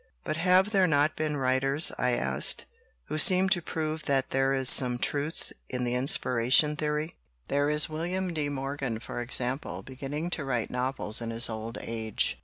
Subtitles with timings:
[0.23, 2.65] "But have there not been writers," I asked,
[3.05, 7.17] "who seem to prove that there is some truth in the inspiration theory?
[7.49, 12.39] There is William de Morgan, for example, beginning to write novels in his old age.